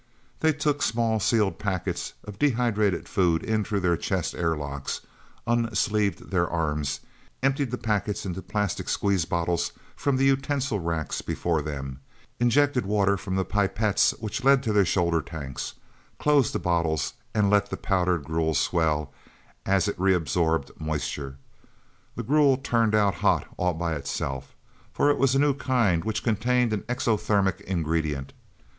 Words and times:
They 0.39 0.51
took 0.51 0.81
small, 0.81 1.19
sealed 1.19 1.59
packets 1.59 2.13
of 2.23 2.39
dehydrated 2.39 3.07
food 3.07 3.43
in 3.43 3.63
through 3.63 3.81
their 3.81 3.95
chest 3.95 4.33
airlocks, 4.33 5.01
unsleeved 5.45 6.31
their 6.31 6.49
arms, 6.49 7.01
emptied 7.43 7.69
the 7.69 7.77
packets 7.77 8.25
into 8.25 8.41
plastic 8.41 8.89
squeeze 8.89 9.25
bottles 9.25 9.73
from 9.95 10.17
the 10.17 10.25
utensil 10.25 10.79
racks 10.79 11.21
before 11.21 11.61
them, 11.61 11.99
injected 12.39 12.83
water 12.83 13.15
from 13.15 13.35
the 13.35 13.45
pipettes 13.45 14.15
which 14.19 14.43
led 14.43 14.63
to 14.63 14.73
their 14.73 14.85
shoulder 14.85 15.21
tanks, 15.21 15.75
closed 16.17 16.53
the 16.53 16.57
bottles 16.57 17.13
and 17.35 17.51
let 17.51 17.69
the 17.69 17.77
powdered 17.77 18.23
gruel 18.23 18.55
swell 18.55 19.13
as 19.67 19.87
it 19.87 19.99
reabsorbed 19.99 20.71
moisture. 20.81 21.37
The 22.15 22.23
gruel 22.23 22.57
turned 22.57 22.95
out 22.95 23.13
hot 23.21 23.45
all 23.55 23.75
by 23.75 23.93
itself. 23.93 24.55
For 24.91 25.11
it 25.11 25.19
was 25.19 25.35
a 25.35 25.39
new 25.39 25.53
kind 25.53 26.03
which 26.03 26.23
contained 26.23 26.73
an 26.73 26.81
exothermic 26.89 27.61
ingredient. 27.61 28.33